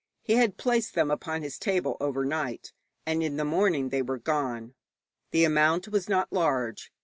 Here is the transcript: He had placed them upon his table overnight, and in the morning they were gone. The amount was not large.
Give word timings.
He 0.23 0.33
had 0.33 0.57
placed 0.57 0.95
them 0.95 1.11
upon 1.11 1.43
his 1.43 1.59
table 1.59 1.95
overnight, 1.99 2.73
and 3.05 3.21
in 3.21 3.37
the 3.37 3.45
morning 3.45 3.89
they 3.89 4.01
were 4.01 4.17
gone. 4.17 4.73
The 5.29 5.43
amount 5.43 5.89
was 5.89 6.09
not 6.09 6.33
large. 6.33 6.91